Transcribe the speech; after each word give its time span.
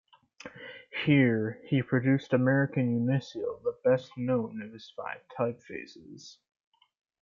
Here, 1.05 1.61
he 1.67 1.83
produced 1.83 2.33
American 2.33 3.05
Uncial 3.05 3.61
the 3.61 3.77
best 3.83 4.17
known 4.17 4.59
of 4.63 4.73
his 4.73 4.91
five 4.97 5.21
typefaces. 5.37 6.37